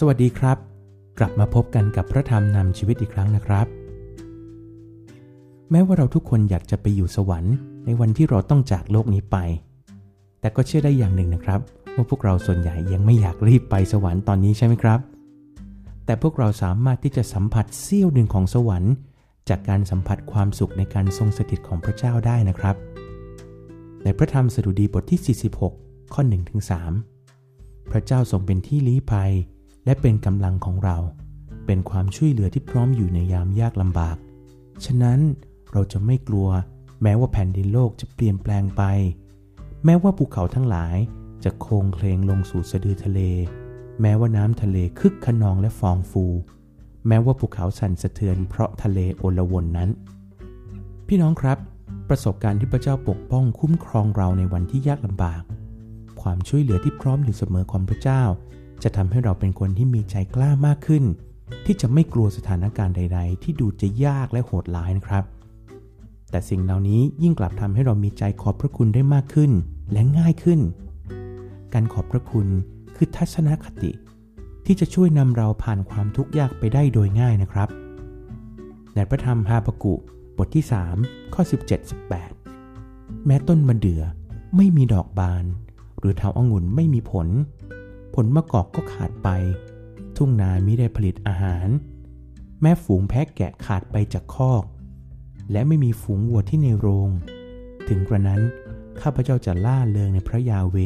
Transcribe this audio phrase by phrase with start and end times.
[0.00, 0.58] สวัสดีครับ
[1.18, 3.66] กลับมาพบกันกับพระธรรมนำชีวิตอีกครั้งนะครับ
[5.70, 7.54] แม้ว่าเราทุกคนอยากจะไปอยู่สวรรค์
[7.84, 9.36] ในวันที่เราต้องจากโลกนี้ไป
[10.40, 11.60] แต่ก็เชื่อได้อย่างหนึ่งนะครับ
[11.94, 15.00] ว่าพวกเราส่วนใหญ่ยังไม่อยากรีบไปสวรรค์ตอนนี้ใช่ไหมครับ
[16.04, 18.92] แต่พวกเราสามารถที่จะสัมผัสเสี้ยวหนึ่งของสวรรค์
[19.48, 22.76] จากการสัมผัสความสุขในการทรงสถิตของพระเจ้าได้นะครับ
[24.04, 25.38] ในพระธรรมสดุดีบทที่
[25.70, 26.22] 46 ข้อ
[27.06, 29.32] 1-3 พระเจ้าทรงเป็นที่ลี้ภัย
[29.88, 30.96] และเป็นกำลังของเรา
[31.66, 34.16] เป็นความช่วยเหลือที่พร้อมอยู่ในยามยากลำบาก
[34.84, 35.18] ฉะนั้น
[35.72, 36.48] เราจะไม่กลัว
[37.02, 38.82] แม้ว่าแผ่นดินโลกจะเปลี่ยนแปลงไป
[39.84, 40.96] แม้ว่าภูเขาทั้งหลาย
[41.44, 43.20] จะโคงเคลงลงสู่สะดือทะเล
[44.00, 46.24] แม้ว่าน้ำทะเลคึกขนองและฟองฟู
[47.08, 49.90] แม้ว่าภูเขาสั่นสะเทือนเพราะทะเลโอลวนนั้น
[51.08, 51.58] พี่น้องครับ
[52.08, 55.42] ประสบการณ์ที่พระเจ้าปกป้องคุ้มครองเราในวันที่ยากลำบาก
[56.20, 58.22] ความช่วยเหลือที่พร้อมอยู่เสมอของพระเจ้า
[58.82, 61.04] จะทำให้เราเป็นคนที่มีใจกล้ามากขึ้น
[61.64, 65.24] ที่จะไม่กลัวสถานการณ์ใด ๆ ที่ดูจะยากและโหดร้ายนะครับ
[66.30, 69.52] แต่สิ่งเหล่านี้ยิ่งกลับทำให้เรามีใจขอบพระคุณได้มากขึ้น
[69.92, 70.60] และง่ายขึ้น
[71.74, 72.46] การขอบพระคุณ
[72.96, 73.90] คือทัศนคติ
[74.66, 77.68] ที่จะช่วยนำเราผ่านความทุกข์ยากไปได้โดยง่ายนะครับ
[78.94, 79.94] ในพระธรรมฮาบกุ
[80.36, 80.64] บทที่
[80.98, 81.42] 3 ข้อ
[82.34, 84.02] 17-18 แม้ต้นมะเดื่อ
[84.56, 85.44] ไม่มีดอกบาน
[85.98, 87.28] หรือเถาองุ่นไม่มีผล
[88.22, 89.28] ผลมะกอกก็ขาดไป
[90.16, 91.68] ทุ่งนามิได้ผลิตอาหาร
[92.60, 94.64] แม่ฝูงแพะแกะขาดไปจากคอก
[95.52, 97.10] และไม่มีฝูงวัวที่ในโรง
[97.88, 98.40] ถึงกระนั้น
[99.00, 100.76] ข้าพเจ้าจะล่าเริงในพระยาเว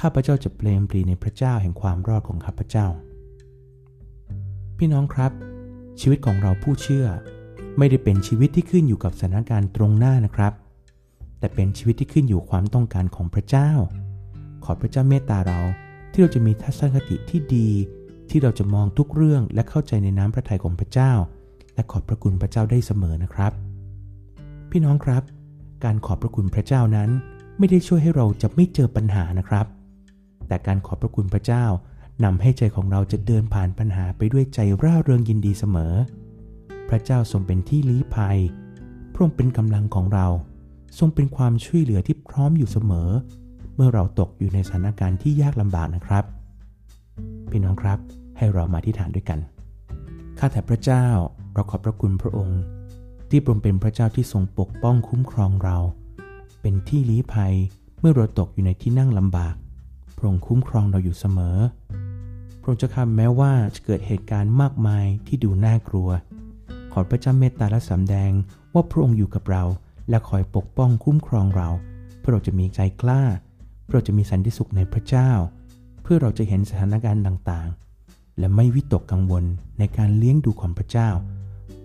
[0.00, 2.86] ข้าพเจ้าจะเปลมปรีในพระเจ้าแห่งความรอดของข้าพเจ้า
[4.78, 5.32] พี่น้องครับ
[6.00, 7.06] ชีวิตของเราผู้เชื่อ
[7.78, 10.52] ไม่ได้เป็นชีวิตที่ขึ้นอยู่กับสถานการณ์ตรงหน้านะครับ
[11.38, 13.70] แต่เป็นชีวิตที่ขึ้นอยู่ความต้องการของพระเจ้า
[14.64, 15.60] ขอพระเจ้าเมตตาเรา
[16.12, 17.68] ที่เราจะมีทัศนคติที่ดี
[18.30, 21.12] ที่เราจะมองทุกเรื่องและเข้าใจในน้ำพระทัยของพระเจ้า
[21.74, 23.52] และขอบพระคุณพระเจ้าได้เสมอนะครับ
[24.70, 25.22] พี่น้องครับ
[25.84, 27.10] การขอบพระคุณพระเจ้านั้น
[27.58, 29.66] ไม่ได้ช่วยให้เราจะไม่เจอปัญหานะครับ
[30.48, 31.64] แต่การขอบพระคุณพระเจ้า
[32.24, 35.94] นำให้ใจของเราจะเดินผ่านปัญหาไปด้วยใจร่าเริงยินดีเสมอ
[36.88, 38.38] พระเจ้าทรงเป็นที่ลี้ภัย
[39.12, 40.26] พระองค์เป็นกำลังของเรา
[40.98, 43.10] ทรงเป็นความช่วยเหลือที่พร้อมอยู่เสมอ
[43.80, 46.24] เมื่อเราตกอยู่ในสถานการณ์ที่ยากลำบากนะครับ
[47.50, 47.98] พี่น้องครับ
[48.36, 49.38] ให้เรามาที่ฐานด้วยกัน
[50.38, 51.06] ข้าแต่พระเจ้า
[51.54, 52.60] เราขอบพระคุณพระองค์
[53.30, 55.76] ที่พระองค์เป็นพระเจ้าที่ทรงปกป้องคุ้มครองเรา
[56.60, 57.54] เป็นที่ลี้ภัย
[58.00, 59.54] เมื่อเราตกอยู่ในที่นั่งลำบาก
[60.16, 61.56] พระองค์คุ้มครองเราอยู่เสมอ
[62.60, 66.08] พระองค์จะคำแม้ว่าจะเกิดเหตุการณ์มากมายที่ดูน่ากลัว
[66.92, 68.30] ขอพระเจ้าเมตตาและสำแดง
[68.74, 69.64] ว่าพระองค์อยู่กับเรา
[70.10, 71.68] และคอยปกป้องคุ้มครองเรา
[72.18, 73.22] เพื่อเราจะมีใจกล้า
[73.90, 75.30] เราจะมีสันติสุขในพระเจ้า
[76.02, 79.44] เพื่อเราจะเห็นสถานการณ์ต่างๆ และไม่วิตกกังวล
[79.78, 81.08] ในการเลี้ยงดูของพระเจ้า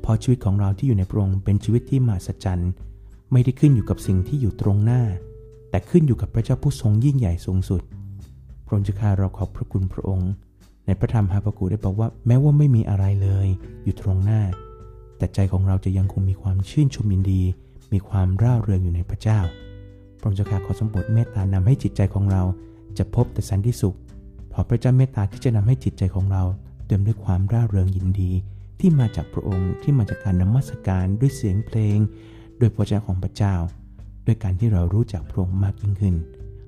[0.00, 2.70] เพราะชีวิตของเราที่อยู่ในพระองค์เป็นชีวิตที่มหัศจรรย์
[3.32, 5.02] ไม่ได้ขึ้นอยู่กับสิ่งที่อยู่ตรงหน้า
[5.70, 7.82] แต่ขึ้นอยู่กับพระเจ้าผู้ทรงยิ่งใหญ่สูงสุด
[8.66, 10.30] พระองค์จะข้าเราขอบพระคุณพระองค์
[10.86, 13.48] ในพระธรรมฮาบากูได้บอกว่าแม้ว่าไม่มีอะไรเลย
[13.84, 14.42] อยู่ตรงหน้า
[15.18, 17.42] แต่ใจของเราจะยังคงมีความชื่นชมยินดี
[17.92, 19.40] มีความร่าเริงอยู่ในพระเจ้า
[20.20, 22.42] พระองค์เจ้าข้าขอสมบูรณ์เมตตานำให้จิตใจของเรา
[22.98, 23.96] จะพบแต่สันติสุข
[24.52, 26.42] ขอพระเจ้าเมตตาที่จะนำให้จิตใจของเรา
[26.86, 28.30] เต็มด้วยความร่าเริงยินดี
[28.80, 31.98] ที่มาจากพระองค์ที่มาจากการนมัสการด้วยเสียงเพลง
[32.60, 33.54] ด้วยพระเจ้าของพระเจ้า
[34.26, 36.14] ด้วยการที่เรารู้จักพระองค์มากยิ่งขึ้น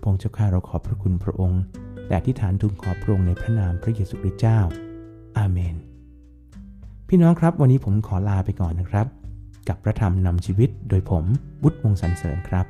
[0.00, 1.60] พระองค์เจ้าข้าเราขอบพระคุณพระองค์
[2.08, 4.58] และที่ฐานทูลขอพระองค์ในพระนามพระเยซูคริสต์เจ้า
[5.38, 5.76] อาเมน
[7.08, 9.06] พี่น้องครับวันนี้ผมขอลาไปก่อนนะครับ
[9.68, 11.24] กับพระธรรมนำชีวิตโดยผม
[11.62, 12.66] บุตรวงสรรเสริญครับ